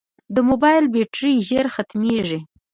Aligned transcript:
د 0.35 0.37
موبایل 0.49 0.85
بیټرۍ 0.93 1.35
ژر 1.47 1.65
ختمیږي. 1.75 2.39